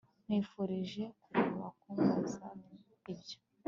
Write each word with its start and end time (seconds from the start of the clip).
Nkwifurije 0.25 1.03
kureka 1.21 1.67
kumbaza 1.79 2.47
ibyo 3.13 3.39